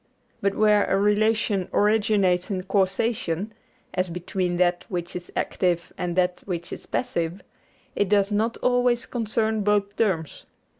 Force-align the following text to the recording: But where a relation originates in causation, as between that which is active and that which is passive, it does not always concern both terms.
But 0.41 0.55
where 0.55 0.85
a 0.85 0.97
relation 0.99 1.69
originates 1.71 2.49
in 2.49 2.63
causation, 2.63 3.53
as 3.93 4.09
between 4.09 4.57
that 4.57 4.83
which 4.89 5.15
is 5.15 5.31
active 5.35 5.93
and 5.95 6.15
that 6.15 6.41
which 6.47 6.73
is 6.73 6.87
passive, 6.87 7.41
it 7.95 8.09
does 8.09 8.31
not 8.31 8.57
always 8.63 9.05
concern 9.05 9.61
both 9.63 9.95
terms. 9.95 10.47